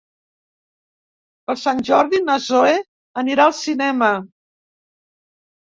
[1.49, 2.73] Per Sant Jordi na Zoè
[3.25, 4.11] anirà al cinema.